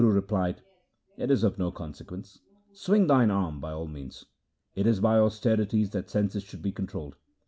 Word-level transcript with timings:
The 0.01 0.07
Guru 0.07 0.15
replied,' 0.15 0.63
It 1.19 1.29
is 1.29 1.43
of 1.43 1.59
no 1.59 1.69
consequence; 1.71 2.39
swing 2.73 3.05
thine 3.05 3.29
arm 3.29 3.59
by 3.59 3.71
all 3.71 3.85
means. 3.87 4.25
It 4.73 4.87
is 4.87 4.99
by 4.99 5.19
austerities 5.19 5.91
the 5.91 6.01
senses 6.07 6.41
should 6.41 6.63
be 6.63 6.71
controlled. 6.71 7.17